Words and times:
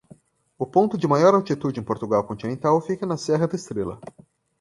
O 0.57 0.65
ponto 0.65 0.97
de 0.97 1.07
maior 1.07 1.35
altitude 1.35 1.79
em 1.79 1.83
Portugal 1.83 2.23
Continental 2.25 2.81
fica 2.81 3.05
na 3.05 3.17
Serra 3.17 3.47
da 3.47 3.53
Estrela. 3.55 4.01